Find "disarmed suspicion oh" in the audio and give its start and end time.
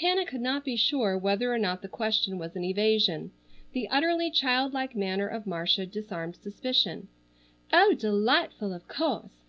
5.84-7.92